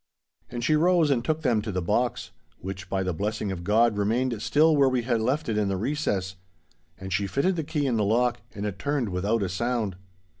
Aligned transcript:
And 0.49 0.63
she 0.63 0.75
rose 0.75 1.11
and 1.11 1.23
took 1.23 1.43
them 1.43 1.61
to 1.61 1.71
the 1.71 1.79
box—which, 1.79 2.89
by 2.89 3.03
the 3.03 3.13
blessing 3.13 3.51
of 3.51 3.63
God 3.63 3.97
remained 3.99 4.41
still 4.41 4.75
where 4.75 4.89
we 4.89 5.03
had 5.03 5.21
left 5.21 5.47
it 5.47 5.59
in 5.59 5.67
the 5.67 5.77
recess—and 5.77 7.13
she 7.13 7.27
fitted 7.27 7.55
the 7.55 7.63
key 7.63 7.85
in 7.85 7.97
the 7.97 8.03
lock, 8.03 8.39
and 8.55 8.65
it 8.65 8.79
turned 8.79 9.09
without 9.09 9.43
a 9.43 9.47
sound. 9.49 9.95